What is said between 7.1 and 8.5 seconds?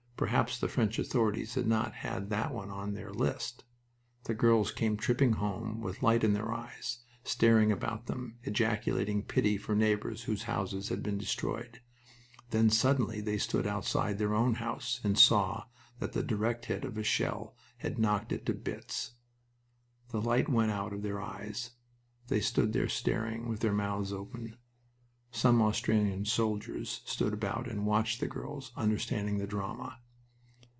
staring about them,